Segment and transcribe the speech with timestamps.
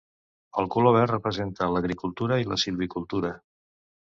[0.61, 3.35] El color verd representa l'agricultura i la silvicultura.